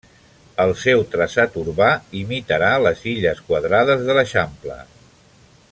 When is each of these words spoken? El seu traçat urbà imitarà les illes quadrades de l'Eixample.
El 0.61 0.71
seu 0.83 1.03
traçat 1.15 1.59
urbà 1.63 1.89
imitarà 2.21 2.71
les 2.87 3.05
illes 3.13 3.45
quadrades 3.51 4.05
de 4.09 4.17
l'Eixample. 4.19 4.83